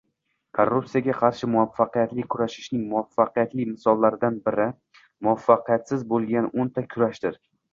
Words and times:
Korrupsiyaga 0.59 1.13
qarshi 1.17 1.49
muvaffaqiyatli 1.55 2.25
kurashishning 2.35 2.81
muvaffaqiyatli 2.93 3.67
misollaridan 3.75 4.41
biri 4.49 4.67
muvaffaqiyatsiz 5.29 6.09
bo'lgan 6.15 6.53
o'nta 6.65 6.87
kurashdir 6.97 7.43